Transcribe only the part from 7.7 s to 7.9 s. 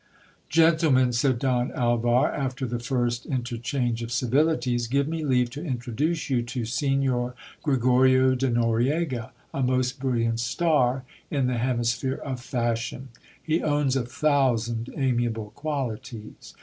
GIL BLAS.